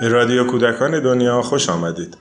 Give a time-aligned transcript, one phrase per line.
[0.00, 2.16] به رادیو کودکان دنیا خوش آمدید.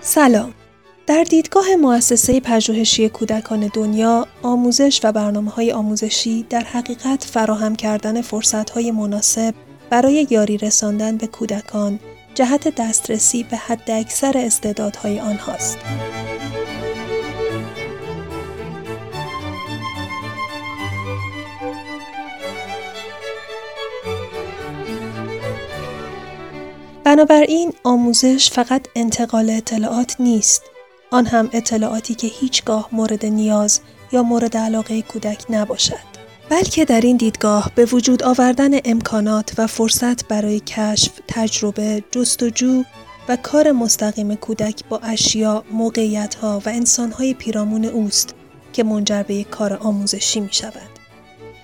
[0.00, 0.54] سلام
[1.06, 8.22] در دیدگاه مؤسسه پژوهشی کودکان دنیا آموزش و برنامه های آموزشی در حقیقت فراهم کردن
[8.22, 9.54] فرصت های مناسب
[9.90, 12.00] برای یاری رساندن به کودکان
[12.34, 15.78] جهت دسترسی به حد اکثر استعدادهای آنهاست.
[27.04, 30.71] بنابراین آموزش فقط انتقال اطلاعات نیست
[31.12, 33.80] آن هم اطلاعاتی که هیچگاه مورد نیاز
[34.12, 36.12] یا مورد علاقه کودک نباشد
[36.48, 42.82] بلکه در این دیدگاه به وجود آوردن امکانات و فرصت برای کشف، تجربه، جستجو
[43.28, 48.34] و کار مستقیم کودک با اشیا، موقعیتها و انسانهای پیرامون اوست
[48.72, 50.92] که منجر به یک کار آموزشی می شود.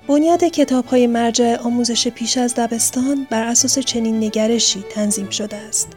[0.09, 5.89] بنیاد کتاب های مرجع آموزش پیش از دبستان بر اساس چنین نگرشی تنظیم شده است.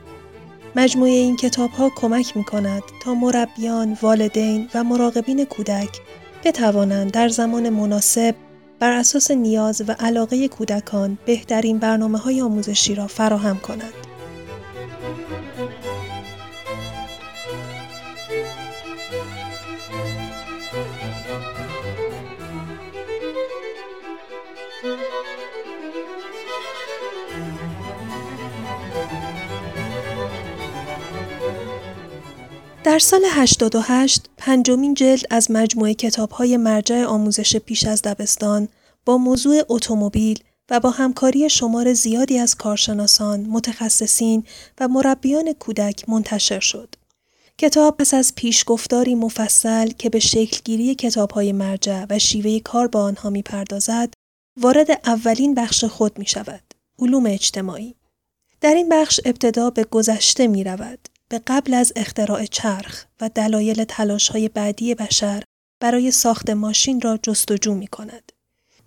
[0.76, 5.90] مجموعه این کتاب ها کمک می کند تا مربیان، والدین و مراقبین کودک
[6.44, 8.36] بتوانند در زمان مناسب
[8.80, 14.01] بر اساس نیاز و علاقه کودکان بهترین برنامه های آموزشی را فراهم کنند.
[32.92, 38.68] در سال 88 پنجمین جلد از مجموعه کتاب‌های مرجع آموزش پیش از دبستان
[39.06, 40.40] با موضوع اتومبیل
[40.70, 44.44] و با همکاری شمار زیادی از کارشناسان، متخصصین
[44.80, 46.96] و مربیان کودک منتشر شد.
[47.58, 53.30] کتاب پس از پیشگفتاری مفصل که به شکلگیری کتاب‌های مرجع و شیوه کار با آنها
[53.30, 54.14] می‌پردازد،
[54.60, 56.64] وارد اولین بخش خود می شود.
[57.00, 57.96] علوم اجتماعی.
[58.62, 61.11] در این بخش ابتدا به گذشته می رود.
[61.32, 63.86] به قبل از اختراع چرخ و دلایل
[64.32, 65.44] های بعدی بشر
[65.80, 68.32] برای ساخت ماشین را جستجو می کند.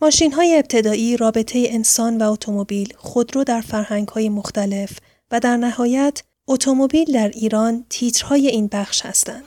[0.02, 4.98] ماشین های ابتدایی رابطه انسان و اتومبیل خودرو در فرهنگ های مختلف
[5.30, 9.44] و در نهایت اتومبیل در ایران تیترهای این بخش هستند.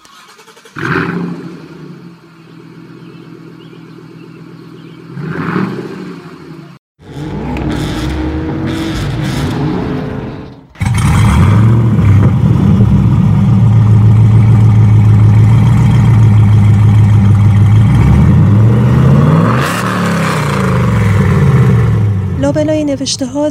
[23.07, 23.49] نوشته ها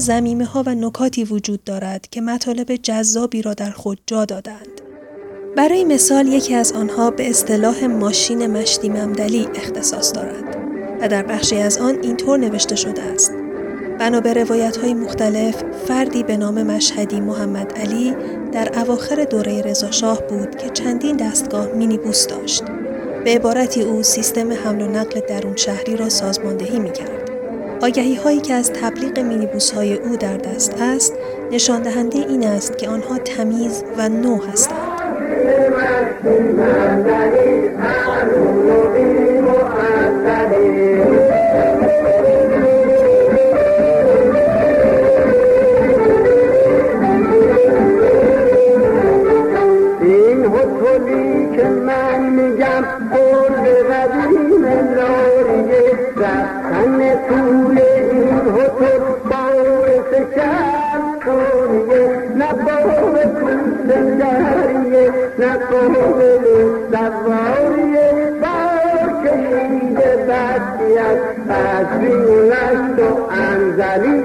[0.55, 4.81] ها و نکاتی وجود دارد که مطالب جذابی را در خود جا دادند.
[5.57, 10.57] برای مثال یکی از آنها به اصطلاح ماشین مشتی ممدلی اختصاص دارد
[11.01, 13.33] و در بخشی از آن اینطور نوشته شده است.
[13.99, 18.15] بنا به روایت های مختلف فردی به نام مشهدی محمد علی
[18.53, 22.65] در اواخر دوره رضاشاه بود که چندین دستگاه مینیبوس داشت.
[23.25, 27.16] به عبارتی او سیستم حمل و نقل درون شهری را سازماندهی می کرد.
[27.81, 31.15] آگهی هایی که از تبلیغ مینیبوس های او در دست است
[31.51, 34.97] نشان دهنده این است که آنها تمیز و نو هستند.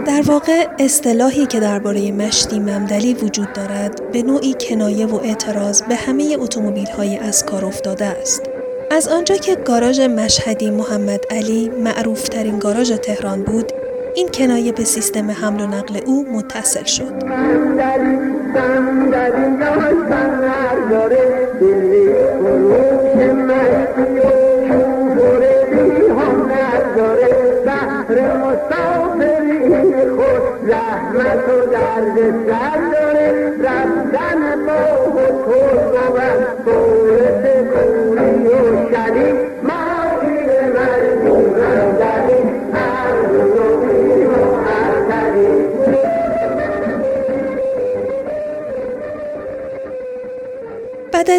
[0.06, 5.96] در واقع اصطلاحی که درباره مشتی ممدلی وجود دارد به نوعی کنایه و اعتراض به
[5.96, 8.42] همه اتومبیل های از کار افتاده است.
[8.92, 13.72] از آنجا که گاراژ مشهدی محمد علی معروف ترین گاراژ تهران بود
[14.16, 17.14] این کنایه به سیستم حمل و نقل او متصل شد.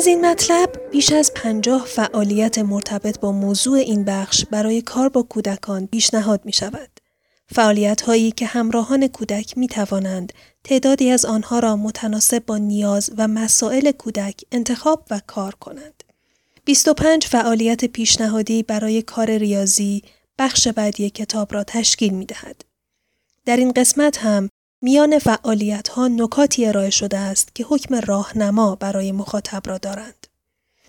[0.03, 5.23] از این مطلب بیش از پنجاه فعالیت مرتبط با موضوع این بخش برای کار با
[5.23, 7.01] کودکان پیشنهاد می شود.
[7.47, 10.33] فعالیت هایی که همراهان کودک می توانند
[10.65, 16.05] تعدادی از آنها را متناسب با نیاز و مسائل کودک انتخاب و کار کنند.
[16.65, 20.03] 25 فعالیت پیشنهادی برای کار ریاضی
[20.39, 22.65] بخش بعدی کتاب را تشکیل می دهد.
[23.45, 24.49] در این قسمت هم
[24.83, 30.27] میان فعالیت ها نکاتی ارائه شده است که حکم راهنما برای مخاطب را دارند.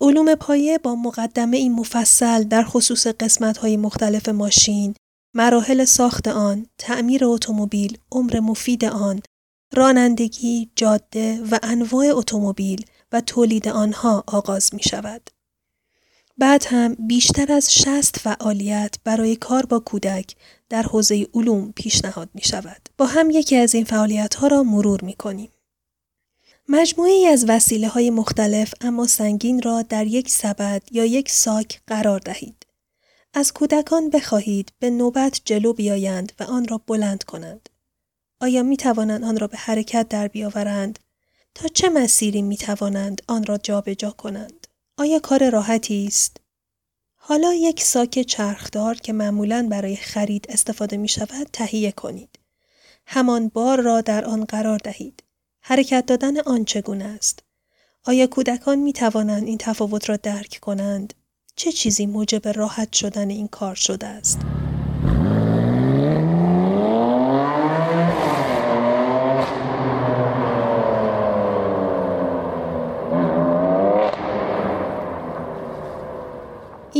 [0.02, 4.96] علوم پایه با مقدمه این مفصل در خصوص قسمت های مختلف ماشین،
[5.34, 9.22] مراحل ساخت آن، تعمیر اتومبیل، عمر مفید آن،
[9.74, 15.30] رانندگی، جاده و انواع اتومبیل و تولید آنها آغاز می شود.
[16.38, 20.36] بعد هم بیشتر از 60 فعالیت برای کار با کودک
[20.74, 22.90] در حوزه علوم پیشنهاد می شود.
[22.98, 25.52] با هم یکی از این فعالیت ها را مرور می کنیم.
[26.70, 32.20] مجموعی از وسیله های مختلف اما سنگین را در یک سبد یا یک ساک قرار
[32.20, 32.66] دهید.
[33.34, 37.70] از کودکان بخواهید به نوبت جلو بیایند و آن را بلند کنند.
[38.42, 41.00] آیا می توانند آن را به حرکت در بیاورند؟
[41.56, 44.68] تا چه مسیری می توانند آن را جابجا جا کنند؟
[44.98, 46.38] آیا کار راحتی است؟
[47.26, 52.40] حالا یک ساک چرخدار که معمولا برای خرید استفاده می شود تهیه کنید.
[53.06, 55.24] همان بار را در آن قرار دهید.
[55.62, 57.44] حرکت دادن آن چگونه است؟
[58.06, 61.14] آیا کودکان می توانند این تفاوت را درک کنند؟
[61.56, 64.40] چه چیزی موجب راحت شدن این کار شده است؟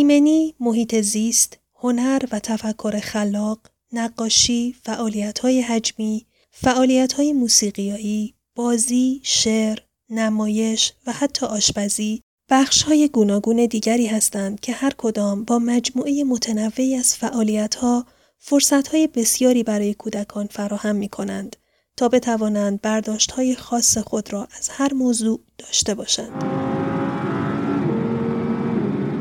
[0.04, 3.60] ایمنی، محیط زیست، هنر و تفکر خلاق،
[3.92, 9.80] نقاشی، فعالیت‌های حجمی، فعالیت‌های موسیقیایی، بازی، شعر،
[10.10, 17.16] نمایش و حتی آشپزی بخش‌های گوناگون دیگری هستند که هر کدام با مجموعه متنوعی از
[17.16, 18.06] فعالیت‌ها
[18.40, 21.56] فرصت‌های بسیاری برای کودکان فراهم می‌کنند
[21.98, 26.73] تا بتوانند برداشت‌های خاص خود را از هر موضوع داشته باشند.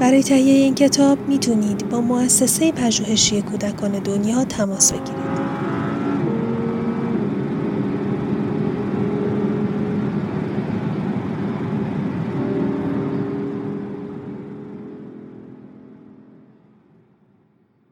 [0.03, 5.42] برای تهیه این کتاب می‌تونید با مؤسسه پژوهشی کودکان دنیا تماس بگیرید.